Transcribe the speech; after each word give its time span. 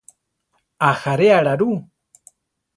¿Ajaréala 0.89 1.53
rú? 1.61 1.71